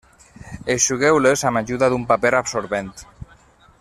[0.75, 2.91] Eixugueu-les amb l'ajuda d'un paper absorbent.